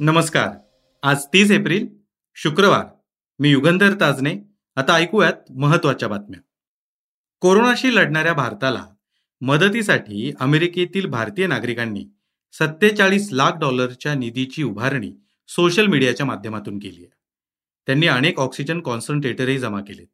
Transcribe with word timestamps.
नमस्कार. 0.00 0.48
आज 1.02 1.26
तीस 1.32 1.50
एप्रिल 1.50 1.88
शुक्रवार. 2.34 2.86
मी 3.38 3.50
युगंधर 3.50 4.00
ताजने. 4.00 4.34
आता 4.76 4.92
ऐकूयात 4.94 5.52
महत्त्वाच्या 5.56 6.08
बातम्या. 6.08 6.40
कोरोनाशी 7.40 7.96
लढणाऱ्या 7.96 8.32
भारताला 8.32 8.86
मदतीसाठी 9.40 10.32
अमेरिकेतील 10.40 11.06
भारतीय 11.06 11.46
नागरिकांनी 11.46 12.06
सत्तेचाळीस 12.52 13.28
लाख 13.32 13.52
डॉलरच्या 13.52 14.14
निधीची 14.14 14.62
उभारणी 14.62 15.12
सोशल 15.48 15.86
मीडियाच्या 15.86 16.26
माध्यमातून 16.26 16.78
केली 16.78 17.00
आहे. 17.00 17.12
त्यांनी 17.86 18.06
अनेक 18.06 18.38
ऑक्सिजन 18.38 18.80
कॉन्सन्ट्रेटरही 18.80 19.58
जमा 19.58 19.80
केलेत. 19.80 20.06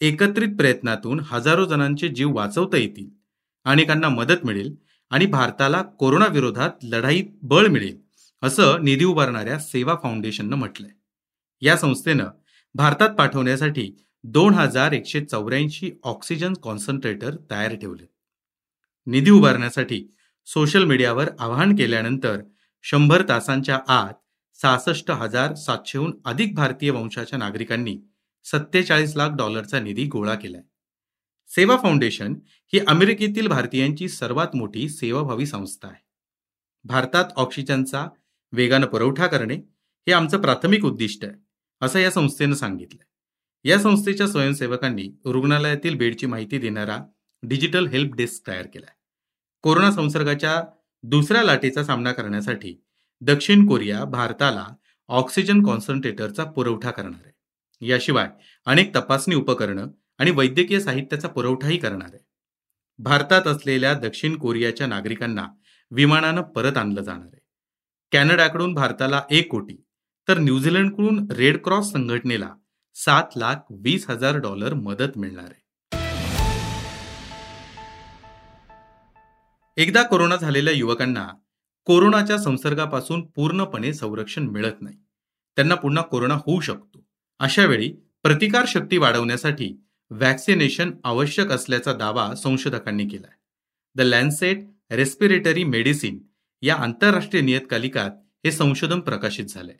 एकत्रित 0.00 0.56
प्रयत्नातून 0.56 1.20
हजारो 1.24 1.64
जणांचे 1.64 2.08
जीव 2.08 2.36
वाचवता 2.36 2.76
येतील 2.76 3.10
अनेकांना 3.64 4.08
मदत 4.08 4.44
मिळेल 4.44 4.76
आणि 5.10 5.26
भारताला 5.26 5.82
कोरोनाविरोधात 5.82 6.70
लढाईत 6.82 7.24
बळ 7.42 7.66
मिळेल. 7.66 8.01
असं 8.42 8.84
निधी 8.84 9.04
उभारणाऱ्या 9.04 9.58
सेवा 9.58 9.94
फाउंडेशननं 10.02 10.56
म्हटलंय. 10.56 10.90
या 11.60 11.76
संस्थेनं 11.76 12.28
भारतात 12.74 13.08
पाठवण्यासाठी 13.08 13.92
दोन 14.24 14.54
हजार 14.54 14.92
एकशे 14.92 15.24
चौऱ्याऐंशी 15.24 15.90
ऑक्सिजन 16.02 16.52
कॉन्सन्ट्रेटर 16.62 17.36
तयार 17.50 17.74
ठेवले 17.74 18.06
निधी 19.06 19.30
उभारण्यासाठी 19.30 20.04
सोशल 20.46 20.84
मीडियावर 20.84 21.30
आवाहन 21.38 21.76
केल्यानंतर 21.76 22.40
शंभर 22.82 23.22
तासांच्या 23.28 23.80
आत 23.88 24.12
सहासष्ट 24.62 25.10
हजार 25.10 25.54
सातशेहून 25.54 26.18
अधिक 26.24 26.54
भारतीय 26.54 26.90
वंशाच्या 26.90 27.38
नागरिकांनी 27.38 27.98
सत्तेचाळीस 28.44 29.16
लाख 29.16 29.30
डॉलरचा 29.30 29.80
निधी 29.80 30.04
गोळा 30.04 30.34
केलाय. 30.34 30.62
सेवा 31.48 31.76
फाउंडेशन 31.76 32.34
ही 32.72 32.80
अमेरिकेतील 32.88 33.46
भारतीयांची 33.46 34.08
सर्वात 34.08 34.56
मोठी 34.56 34.88
सेवाभावी 34.88 35.46
संस्था 35.46 35.88
आहे. 35.88 36.04
भारतात 36.84 37.24
ऑक्सिजनचा 37.36 38.06
वेगानं 38.52 38.86
पुरवठा 38.86 39.26
करणे 39.26 39.54
हे 40.06 40.12
आमचं 40.12 40.40
प्राथमिक 40.40 40.84
उद्दिष्ट 40.84 41.24
आहे 41.24 41.34
असं 41.80 41.98
या 41.98 42.10
संस्थेनं 42.10 42.54
सांगितलं 42.54 43.04
या 43.64 43.78
संस्थेच्या 43.78 44.28
स्वयंसेवकांनी 44.28 45.10
रुग्णालयातील 45.24 45.94
बेडची 45.94 46.26
माहिती 46.26 46.58
देणारा 46.58 46.98
डिजिटल 47.42 47.86
हेल्प 47.86 48.14
डेस्क 48.14 48.46
तयार 48.46 48.66
केला 48.66 48.90
कोरोना 49.62 49.90
संसर्गाच्या 49.92 50.62
दुसऱ्या 51.02 51.42
लाटेचा 51.42 51.84
सामना 51.84 52.12
करण्यासाठी 52.12 52.82
दक्षिण 53.20 53.66
कोरिया 53.66 54.04
भारताला 54.04 54.66
ऑक्सिजन 55.08 55.62
कॉन्सन्ट्रेटरचा 55.62 56.44
पुरवठा 56.44 56.90
करणार 56.90 57.20
आहे. 57.24 57.32
याशिवाय 57.86 58.28
अनेक 58.66 58.96
तपासणी 58.96 59.34
उपकरणं 59.34 59.88
आणि 60.18 60.30
वैद्यकीय 60.30 60.80
साहित्याचा 60.80 61.28
पुरवठाही 61.28 61.76
करणार 61.76 62.10
आहे. 62.12 62.24
भारतात 62.98 63.46
असलेल्या 63.46 63.94
दक्षिण 63.94 64.36
कोरियाच्या 64.36 64.86
नागरिकांना 64.86 65.46
विमानानं 65.90 66.42
परत 66.42 66.76
आणलं 66.76 67.02
जाणार 67.02 67.28
आहे. 67.32 67.41
कॅनडाकडून 68.12 68.74
भारताला 68.74 69.22
एक 69.30 69.50
कोटी. 69.50 69.84
तर 70.28 70.38
न्यूझीलंडकडून 70.38 71.30
रेड 71.30 71.56
क्रॉस 71.56 71.92
संघटनेला 71.92 72.50
सात 72.94 73.22
लाख 73.36 73.54
वीस 73.70 74.10
हजार 74.10 74.36
डॉलर 74.36 74.74
मदत 74.74 75.18
मिळणार 75.18 75.44
आहे. 75.44 75.62
एकदा 79.76 80.02
कोरोना 80.02 80.36
झालेल्या 80.36 80.74
युवकांना 80.74 81.28
कोरोनाच्या 81.84 82.38
संसर्गापासून 82.38 83.26
पूर्णपणे 83.26 83.94
संरक्षण 83.94 84.42
मिळत 84.42 84.82
नाही. 84.82 84.96
त्यांना 85.56 85.74
पुन्हा 85.74 86.04
कोरोना 86.04 86.34
होऊ 86.34 86.60
शकतो. 86.60 87.06
अशा 87.38 87.64
वेळी 87.64 87.92
प्रतिकार 88.22 88.64
शक्ती 88.68 88.98
वाढवण्यासाठी 88.98 89.84
व्हॅक्सिनेशन 90.10 90.90
आवश्यक 91.04 91.50
असल्याचा 91.50 91.92
दावा 91.92 92.34
संशोधकांनी 92.34 93.08
केलाय. 93.08 93.34
द 93.94 94.00
लॅन्सेट 94.00 94.64
रेस्पिरेटरी 94.90 95.64
मेडिसिन 95.64 96.18
या 96.62 96.76
आंतरराष्ट्रीय 96.76 97.42
नियतकालिकात 97.42 98.10
हे 98.44 98.52
संशोधन 98.52 99.00
प्रकाशित 99.00 99.44
झालंय. 99.44 99.76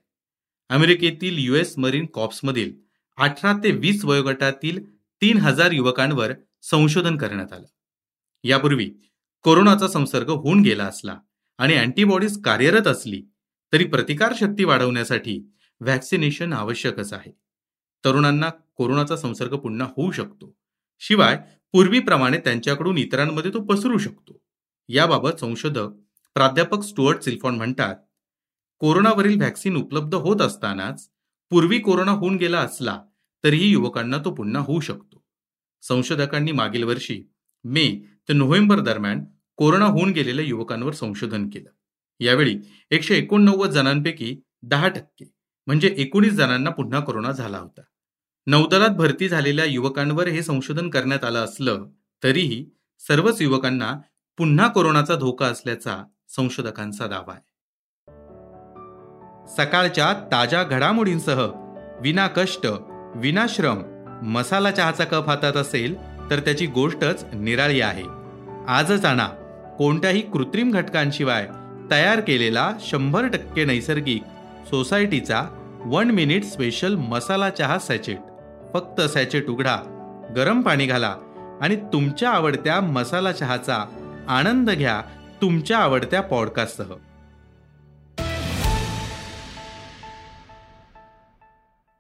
अमेरिकेतील 0.69 1.39
युएस 1.39 1.79
मरीन 1.79 2.07
कॉप्समधील 2.07 2.73
अठरा 3.17 3.53
ते 3.65 3.71
वीस 3.71 4.05
वयोगटातील 4.05 4.97
तीन 5.23 5.37
हजार 5.37 5.71
युवकांवर 5.71 6.33
संशोधन 6.63 7.17
करण्यात 7.17 7.53
आलं. 7.53 7.67
यापूर्वी 8.45 8.91
कोरोनाचा 9.43 9.89
संसर्ग 9.89 10.29
होऊन 10.29 10.63
गेला 10.63 10.85
असला 10.85 11.19
आणि 11.59 11.75
अँटीबॉडीज 11.75 12.43
कार्यरत 12.43 12.87
असली 12.87 13.23
तरी 13.73 13.85
प्रतिकारशक्ती 13.85 14.65
वाढवण्यासाठी 14.65 15.53
व्हॅक्सिनेशन 15.81 16.53
आवश्यकच 16.53 17.13
आहे. 17.13 17.31
तरुणांना 18.05 18.51
कोरोनाचा 18.75 19.17
संसर्ग 19.17 19.57
पुन्हा 19.57 19.89
होऊ 19.97 20.11
शकतो. 20.11 20.57
शिवाय 20.99 21.39
पूर्वीप्रमाणे 21.73 22.39
त्यांच्याकडून 22.39 22.99
इतरांमध्ये 22.99 23.51
तो 23.55 23.61
पसरू 23.61 23.99
शकतो. 23.99 24.43
याबाबत 24.89 25.41
संशोधक 25.41 25.89
प्राध्यापक 26.35 26.83
स्टुअर्ट 26.83 27.23
सिल्फॉन 27.23 27.55
म्हणतात 27.55 27.95
कोरोनावरील 28.79 29.37
व्हॅक्सिन 29.37 29.77
उपलब्ध 29.77 30.15
होत 30.15 30.41
असतानाच 30.41 31.09
पूर्वी 31.51 31.79
कोरोना 31.79 32.11
होऊन 32.11 32.37
गेला 32.37 32.61
असला 32.61 32.99
तरीही 33.45 33.71
युवकांना 33.71 34.19
तो 34.19 34.35
पुन्हा 34.35 34.63
होऊ 34.63 34.81
शकतो. 34.81 35.23
संशोधकांनी 35.83 36.53
मागील 36.53 36.85
वर्षी 36.85 37.23
मे 37.65 37.87
ते 38.29 38.33
नोव्हेंबर 38.33 38.81
दरम्यान 38.81 39.25
कोरोना 39.57 39.87
होऊन 39.87 40.11
गेलेल्या 40.11 40.45
युवकांवर 40.45 40.93
संशोधन 40.93 41.49
केलं. 41.49 41.69
यावेळी 42.21 42.57
एकशे 42.91 43.17
एकोणनव्वद 43.17 43.71
जणांपैकी 43.71 44.37
दहा 44.63 44.89
टक्के 44.89 45.25
म्हणजे 45.67 45.95
एकोणीस 45.97 46.33
जणांना 46.33 46.71
पुन्हा 46.71 47.01
कोरोना 47.01 47.33
झाला 47.33 47.59
होता. 47.59 47.83
नौदलात 48.47 48.91
भरती 48.91 49.29
झालेल्या 49.29 49.65
युवकांवर 49.65 50.29
हे 50.29 50.43
संशोधन 50.43 50.89
करण्यात 50.91 51.25
आलं 51.25 51.45
असलं 51.45 51.85
तरीही 52.23 52.65
सर्वच 53.01 53.43
युवकांना 53.43 53.95
पुन्हा 54.39 54.69
कोरोनाचा 54.69 55.15
धोका 55.15 55.47
असल्याचा 55.47 56.03
संशोधकांचा 56.37 57.07
दावा 57.07 57.33
आहे. 57.33 57.53
सकाळच्या 59.57 60.13
ताज्या 60.33 60.63
घडामोडींसह 60.63 61.47
विना 62.01 62.27
कष्ट 62.27 62.67
विनाश्रम 63.15 63.83
मसाला 64.23 64.71
चहाचा 64.71 65.05
कप 65.05 65.29
हातात 65.29 65.53
असेल 65.53 65.97
तर 66.31 66.41
त्याची 66.41 66.67
गोष्टच 66.67 67.25
निराळी 67.35 67.81
आहे. 67.81 68.03
आजच 68.69 69.05
आणा. 69.05 69.27
कोणत्याही 69.79 70.21
कृत्रिम 70.21 70.71
घटकांशिवाय 70.71 71.49
तयार 71.91 72.21
केलेला 72.21 72.73
शंभर 72.81 73.27
टक्के 73.27 73.65
नैसर्गिक 73.65 74.23
सोसायटीचा 74.71 75.43
वन 75.87 76.11
मिनिट 76.11 76.45
स्पेशल 76.45 76.95
मसाला 76.95 77.51
चहा 77.51 77.79
सॅचेट. 77.79 78.19
फक्त 78.73 79.01
सॅचेट 79.01 79.49
उघडा 79.49 79.77
गरम 80.37 80.61
पाणी 80.61 80.87
घाला 80.87 81.17
आणि 81.63 81.77
तुमच्या 81.77 82.31
आवडत्या 82.31 82.81
मसाला 82.81 83.33
चहाचा 83.33 83.85
आनंद 84.29 84.71
घ्या 84.71 85.03
तुमच्या 85.43 85.79
आवडत्या 85.79 86.21
पॉडकास्टसह. 86.21 86.95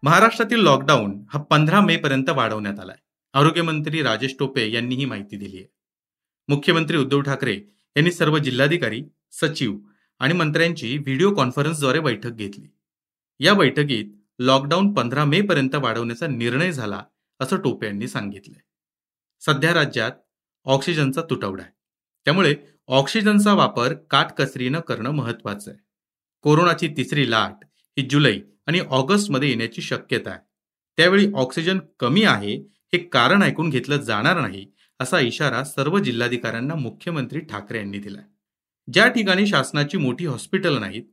महाराष्ट्रातील 0.03 0.58
लॉकडाऊन 0.58 1.22
हा 1.30 1.42
पंधरा 1.42 1.80
मे 1.80 1.97
पर्यंत 1.97 2.30
वाढवण्यात 2.30 2.80
आलाय. 2.80 2.97
आरोग्यमंत्री 3.32 4.03
राजेश 4.03 4.36
टोपे 4.38 4.72
यांनी 4.72 4.94
ही 4.94 5.04
माहिती 5.04 5.36
दिली 5.36 5.56
आहे. 5.56 5.66
मुख्यमंत्री 6.48 6.97
उद्धव 6.97 7.20
ठाकरे 7.20 7.54
यांनी 7.97 8.12
सर्व 8.12 8.38
जिल्हाधिकारी 8.38 9.04
सचिव 9.30 9.78
आणि 10.19 10.34
मंत्र्यांची 10.34 10.98
व्हिडिओ 10.98 11.34
कॉन्फरन्सद्वारे 11.34 12.00
बैठक 12.00 12.30
घेतली. 12.30 12.66
या 13.41 13.54
बैठकीत 13.54 14.04
लॉकडाऊन 14.38 14.94
पंधरा 14.94 15.24
मे 15.24 15.41
पर्यंत 15.41 15.74
वाढवण्याचा 15.74 16.26
निर्णय 16.26 16.72
झाला 16.72 17.04
असं 17.41 17.56
टोपे 17.56 17.86
यांनी 17.86 18.09
सांगितलंय. 18.09 18.60
सध्या 19.41 19.74
राज्यात 19.74 20.10
ऑक्सिजनचा 20.64 21.20
तुटवडा 21.30 21.62
आहे. 21.62 21.72
त्यामुळे 22.24 22.54
ऑक्सिजनचा 22.88 23.53
वापर 23.54 23.94
काटकसरीनं 24.10 24.81
करणं 24.81 25.10
महत्वाचं 25.10 25.70
आहे. 25.70 25.81
कोरोनाची 26.43 26.88
तिसरी 26.88 27.31
लाट 27.31 27.65
ही 27.98 28.06
जुलै 28.10 28.38
आणि 28.66 28.81
ऑगस्टमध्ये 28.81 29.48
येण्याची 29.48 29.82
शक्यता 29.82 30.31
आहे. 30.31 30.38
त्यावेळी 30.97 31.32
ऑक्सिजन 31.32 31.78
कमी 31.98 32.22
आहे 32.22 32.56
हे 32.92 32.98
कारण 32.98 33.42
ऐकून 33.42 33.71
घेतलं 33.71 33.97
जाणार 33.97 34.41
नाही 34.41 34.66
असा 35.00 35.21
इशारा 35.21 35.65
सर्व 35.65 35.98
जिल्हाधिकाऱ्यांना 35.98 36.74
मुख्यमंत्री 36.74 37.41
ठाकरे 37.41 37.78
यांनी 37.78 37.98
दिलाय. 37.98 38.24
ज्या 38.92 39.09
ठिकाणी 39.09 39.47
शासनाची 39.47 39.98
मोठी 39.98 40.27
हॉस्पिटल 40.27 40.78
नाहीत 40.78 41.04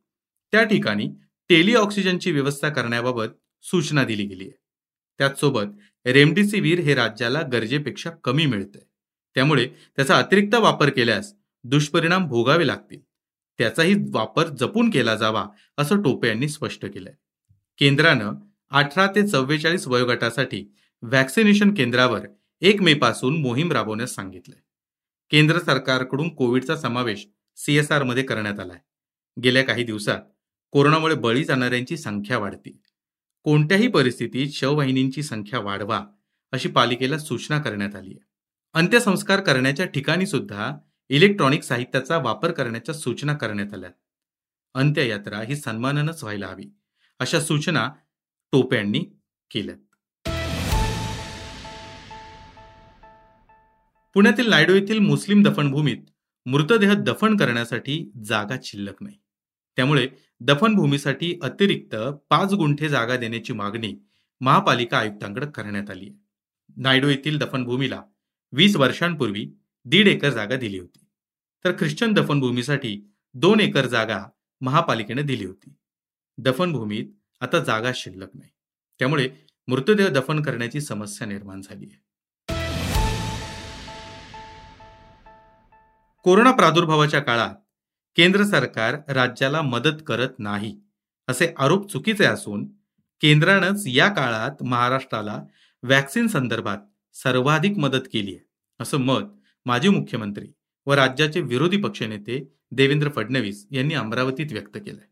त्या 0.52 0.64
ठिकाणी 0.64 1.10
टेली 1.50 1.76
ऑक्सिजनची 1.76 2.32
व्यवस्था 2.32 2.70
करण्याबाबत 2.70 3.28
सूचना 3.62 4.04
दिली 4.04 4.26
गेली 4.26 4.44
आहे. 4.44 4.60
त्याचसोबत 5.18 5.66
रेमडेसिवीर 6.06 6.80
हे 6.80 6.96
राज्याला 6.96 7.42
गरजेपेक्षा 7.42 8.10
कमी 8.10 8.46
मिळतंय. 8.46 8.82
त्यामुळे 9.36 9.68
त्याचा 9.96 10.18
अतिरिक्त 10.18 10.56
वापर 10.56 10.90
केल्यास 10.90 11.34
दुष्परिणाम 11.64 12.28
भोगावे 12.28 12.68
लागतील. 12.68 13.00
त्याचाही 13.58 13.96
वापर 14.10 14.48
जपून 14.48 14.90
केला 14.90 15.16
जावा 15.16 15.46
असं 15.78 16.02
टोपे 16.02 16.28
यांनी 16.28 16.50
स्पष्ट 16.50 16.86
केलंय. 16.86 17.14
केंद्रानं 17.78 18.34
अठरा 18.70 19.08
ते 19.08 19.28
चव्वेचाळीस 19.28 19.88
वयोगटासाठी 19.88 20.66
व्हॅक्सिनेशन 21.02 21.74
केंद्रावर 21.74 22.28
एक 22.62 22.82
मे 22.82 22.94
पासून 22.94 23.42
मोहीम 23.42 23.72
राबवण्यास 23.72 24.16
सांगितलंय. 24.16 24.60
केंद्र 25.30 25.60
सरकारकडून 25.60 26.30
कोविडचा 26.36 26.76
समावेश 26.76 27.28
सीएसआरमध्ये 27.56 28.24
करण्यात 28.24 28.60
आलाय. 28.60 28.80
गेल्या 29.44 29.64
काही 29.64 29.84
दिवसात 29.84 30.20
कोरोनामुळे 30.72 31.16
बळी 31.16 31.44
जाणाऱ्यांची 31.44 31.98
संख्या 31.98 32.38
वाढते. 32.38 32.82
कोणत्याही 33.44 33.88
परिस्थितीत 33.88 34.48
शववाहिनींची 34.54 35.24
संख्या 35.24 35.60
वाढवा 35.60 36.06
अशी 36.52 36.70
पालिकेला 36.70 37.18
सूचना 37.18 37.60
करण्यात 37.60 37.96
आली 37.96 38.10
आहे 38.10 38.26
अंत्यसंस्कार 38.74 39.40
करण्याच्या 39.40 39.86
ठिकाणी 39.86 40.26
सुद्धा 40.26 40.78
इलेक्ट्रॉनिक 41.12 41.64
साहित्याचा 41.64 42.18
वापर 42.18 42.52
करण्याच्या 42.52 42.96
सूचना 42.96 43.34
करण्यात 43.34 43.74
आल्या. 43.74 43.90
अंत्ययात्रा 44.76 45.42
ही 45.42 45.56
सन्मानानंच 45.56 46.24
व्हायला 46.24 46.48
हवी 46.48 46.64
अशा 47.20 47.40
सूचना 47.42 47.88
टोपे 48.52 48.78
यांनी 48.78 49.00
केल्यात. 49.52 49.78
पुण्यातील 54.16 54.50
नायडो 54.50 54.74
येथील 54.74 55.00
मुस्लिम 55.00 55.42
दफनभूमीत 55.44 56.06
मृतदेह 56.46 56.94
दफन 56.94 57.38
करण्यासाठी 57.38 58.12
जागा 58.26 58.56
शिल्लक 58.64 59.04
नाही. 59.04 59.18
त्यामुळे 59.78 60.08
दफनभूमीसाठी 60.42 61.38
अतिरिक्त 61.44 61.96
पाच 62.30 62.54
गुंठे 62.54 62.90
जागा 62.90 63.16
देण्याची 63.18 63.54
मागणी 63.54 63.94
महापालिका 64.42 64.98
आयुक्तांकडे 64.98 65.46
करण्यात 65.56 65.90
आली 65.90 66.10
नायडो 66.78 67.08
येथील 67.08 67.38
दफनभूमीला 67.38 68.02
वीस 68.54 68.76
वर्षांपूर्वी 68.76 69.48
दीड 69.86 70.08
एकर 70.08 70.30
जागा 70.30 70.56
दिली 70.56 70.80
होती. 70.80 70.99
तर 71.66 71.72
ख्रिश्चन 71.72 72.14
दफनभूमीसाठी 72.14 73.02
दोन 73.34 73.60
एकर 73.60 73.86
जागा 73.86 74.26
महापालिकेने 74.62 75.22
दिली 75.22 75.46
होती. 75.46 75.74
दफनभूमीत 76.38 77.06
आता 77.42 77.60
जागा 77.60 77.92
शिल्लक 77.96 78.30
नाही. 78.34 78.52
त्यामुळे 79.00 79.30
मृतदेह 79.68 80.08
दफन 80.08 80.42
करण्याची 80.42 80.82
समस्या 80.82 81.28
निर्माण 81.28 81.62
झाली 81.62 81.86
आहे. 81.86 82.10
कोरोना 86.24 86.52
प्रादुर्भावाच्या 86.52 87.20
काळात 87.20 87.56
केंद्र 88.16 88.44
सरकार 88.44 88.96
राज्याला 89.08 89.62
मदत 89.62 90.04
करत 90.08 90.40
नाही 90.40 90.80
असे 91.28 91.54
आरोप 91.60 91.92
चुकीचे 91.92 92.26
असून 92.26 92.66
केंद्रानंच 93.22 93.84
या 93.88 94.10
काळात 94.10 94.64
महाराष्ट्राला 94.64 95.44
वॅक्सिन 95.84 96.28
संदर्भात 96.28 96.78
सर्वाधिक 97.14 97.78
मदत 97.78 98.08
केली 98.14 98.36
आहे 98.36 98.48
असं 98.80 98.98
मत 98.98 99.24
माजी 99.66 99.90
मुख्यमंत्री 99.90 100.48
व 100.88 100.94
राज्याचे 100.94 101.42
विरोधी 101.42 101.78
पक्षनेते 101.78 102.40
देवेंद्र 102.72 103.10
फडणवीस 103.10 103.68
यांनी 103.72 103.94
अमरावतीत 103.94 104.52
व्यक्त 104.52 104.78
केलंय. 104.78 105.06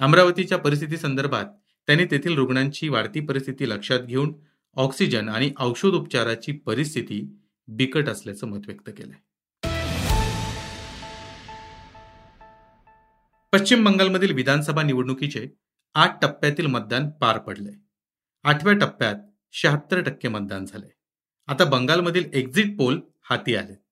अमरावतीच्या 0.00 0.58
परिस्थिती 0.58 0.96
संदर्भात 0.96 1.44
त्यांनी 1.88 2.04
तेथील 2.04 2.34
रुग्णांची 2.34 2.88
वाढती 2.88 3.20
परिस्थिती 3.20 3.68
लक्षात 3.68 4.00
घेऊन 4.00 4.34
ऑक्सिजन 4.76 5.28
आणि 5.28 5.52
औषध 5.58 5.88
उपचाराची 5.88 6.52
परिस्थिती 6.52 7.20
बिकट 7.68 8.08
असल्याचं 8.08 8.46
मत 8.46 8.60
व्यक्त 8.66 8.90
केलंय. 8.90 9.18
पश्चिम 13.52 13.84
बंगालमधील 13.84 14.32
विधानसभा 14.32 14.82
निवडणुकीचे 14.82 15.46
आठ 15.94 16.22
टप्प्यातील 16.22 16.66
मतदान 16.66 17.10
पार 17.10 17.38
पडले 17.38 17.70
आठव्या 18.42 18.74
टप्प्यात 18.74 19.14
शहात्तर 19.52 20.00
टक्के 20.00 20.28
मतदान 20.28 20.64
झाले 20.64 20.86
आता 21.46 21.64
बंगालमधील 21.64 22.24
एक्झिट 22.32 22.76
पोल 22.78 23.00
हाती 23.22 23.54
आले 23.56 23.83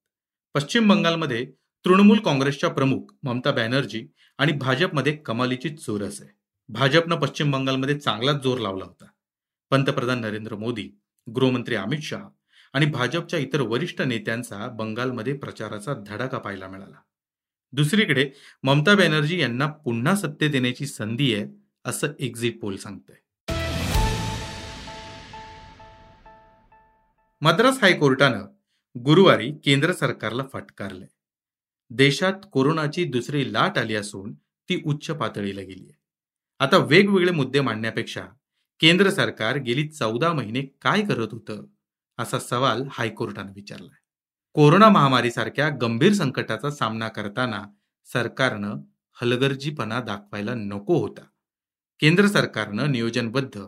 पश्चिम 0.55 0.89
बंगालमध्ये 0.89 1.45
तृणमूल 1.85 2.19
काँग्रेसच्या 2.19 2.71
प्रमुख 2.71 3.01
ममता 3.23 3.51
बॅनर्जी 3.51 4.07
आणि 4.39 4.53
भाजपमध्ये 4.53 5.17
कमालीची 5.17 5.69
चोरस 5.69 6.21
आहे. 6.21 6.31
भाजपनं 6.69 7.17
पश्चिम 7.17 7.51
बंगालमध्ये 7.51 7.99
चांगलाच 7.99 8.43
जोर 8.43 8.59
लावला 8.59 8.85
होता. 8.85 9.05
पंतप्रधान 9.71 10.21
नरेंद्र 10.21 10.57
मोदी 10.57 10.89
गृहमंत्री 11.35 11.75
अमित 11.75 11.99
शहा 12.03 12.29
आणि 12.73 12.87
भाजपच्या 12.87 13.39
इतर 13.39 13.61
वरिष्ठ 13.61 14.01
नेत्यांचा 14.01 14.69
बंगालमध्ये 14.69 15.33
प्रचाराचा 15.33 15.95
धडाका 16.07 16.39
पाहायला 16.39 16.69
मिळाला. 16.69 16.97
दुसरीकडे 17.73 18.31
ममता 18.63 18.95
बॅनर्जी 18.95 19.41
यांना 19.41 19.67
पुन्हा 19.67 20.15
सत्तेत 20.17 20.51
येण्याची 20.55 20.87
संधी 20.87 21.35
आहे 21.35 21.47
असं 21.85 22.09
एक्झिट 22.21 22.61
पोल 22.61 22.77
सांगतंय. 22.77 23.17
मद्रास 27.41 27.79
हायकोर्टानं 27.83 28.47
गुरुवारी 28.99 29.53
केंद्र 29.53 29.93
सरकारला 29.93 30.43
फटकारलंय. 30.53 31.07
देशात 31.91 32.33
कोरोनाची 32.53 33.05
दुसरी 33.05 33.53
लाट 33.53 33.79
आली 33.79 33.95
असून 33.95 34.35
ती 34.35 34.83
उच्च 34.87 35.11
पातळीला 35.11 35.61
गेली 35.61 35.85
आहे. 35.85 35.99
आता 36.59 36.77
वेगवेगळे 36.77 37.33
मुद्दे 37.33 37.61
मांडण्यापेक्षा 37.61 38.27
केंद्र 38.81 39.11
सरकार 39.11 39.57
गेली 39.57 39.89
चौदा 39.89 40.33
महिने 40.33 40.61
काय 40.61 41.03
करत 41.03 41.29
होतं 41.33 41.65
असा 42.19 42.39
सवाल 42.39 42.89
हायकोर्टानं 42.91 43.53
विचारलाय. 43.53 44.01
कोरोना 44.53 44.89
महामारीसारख्या 44.89 45.69
गंभीर 45.69 46.13
संकटाचा 46.13 46.71
सामना 46.71 47.09
करताना 47.09 47.65
सरकारनं 48.13 48.77
हलगर्जीपणा 49.23 50.01
दाखवायला 50.01 50.55
नको 50.55 50.99
होता. 50.99 51.25
केंद्र 52.01 52.27
सरकारनं 52.27 52.93
नियोजनबद्ध 52.93 53.61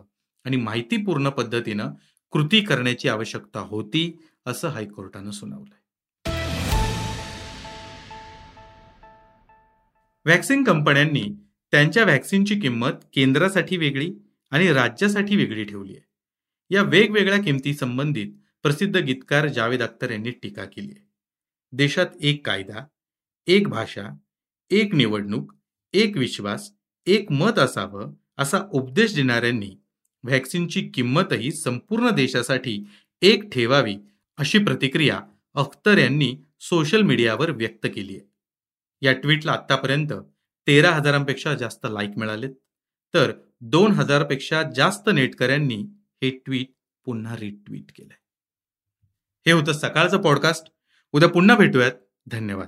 आणि 0.45 0.57
माहितीपूर्ण 0.57 1.29
पद्धतीनं 1.29 1.91
कृती 2.31 2.61
करण्याची 2.61 3.09
आवश्यकता 3.09 3.59
होती 3.59 4.19
असं 4.45 4.67
हायकोर्टानं 4.67 5.31
सुनावलंय. 5.31 5.79
व्हॅक्सिन 10.25 10.63
कंपन्यांनी 10.63 11.23
त्यांच्या 11.71 12.03
व्हॅक्सिनची 12.03 12.59
किंमत 12.59 12.91
केंद्रासाठी 13.13 13.77
वेगळी 13.77 14.11
आणि 14.51 14.73
राज्यासाठी 14.73 15.35
वेगळी 15.35 15.63
ठेवली 15.63 15.95
आहे 15.95 16.05
या 16.75 16.81
वेगवेगळ्या 16.81 17.41
किमती 17.41 17.73
संबंधित 17.73 18.33
प्रसिद्ध 18.63 18.97
गीतकार 18.97 19.47
जावेद 19.47 19.81
अख्तर 19.81 20.11
यांनी 20.11 20.31
टीका 20.31 20.65
केली 20.65 20.91
आहे 20.91 21.05
देशात 21.71 22.05
एक 22.21 22.45
कायदा 22.45 22.85
एक 23.47 23.67
भाषा 23.67 24.07
एक 24.71 24.95
निवडणूक 24.95 25.53
एक 25.93 26.17
विश्वास 26.17 26.71
एक 27.05 27.31
मत 27.31 27.59
असावं 27.59 28.13
असा 28.37 28.59
उपदेश 28.71 29.15
देणाऱ्यांनी 29.15 29.75
व्हॅक्सिनची 30.23 30.81
किंमतही 30.93 31.51
संपूर्ण 31.51 32.09
देशासाठी 32.09 32.83
एक 33.21 33.49
ठेवावी 33.49 33.95
अशी 34.37 34.57
प्रतिक्रिया 34.57 35.21
अख्तर 35.53 35.97
यांनी 35.97 36.37
सोशल 36.59 37.01
मीडियावर 37.01 37.49
व्यक्त 37.49 37.87
केली 37.95 38.17
आहे 38.17 38.33
या 39.01 39.13
ट्विटला 39.13 39.51
आतापर्यंत 39.51 40.13
तेरा 40.67 40.91
हजारांपेक्षा 40.91 41.55
जास्त 41.55 41.87
लाईक 41.89 42.09
मिळालेत. 42.17 42.49
तर 43.13 43.33
दोन 43.61 43.91
हजारपेक्षा 43.91 44.63
जास्त 44.75 45.09
नेटकऱ्यांनी 45.13 45.83
हे 46.21 46.29
ट्विट 46.29 46.67
पुन्हा 47.05 47.35
रिट्विट 47.35 47.97
केलंय. 47.97 48.17
हे 49.45 49.51
होतं 49.51 49.71
सकाळचं 49.71 50.21
पॉडकास्ट 50.21 50.71
उद्या 51.11 51.29
पुन्हा 51.29 51.57
भेटूयात. 51.57 51.91
धन्यवाद. 52.27 52.67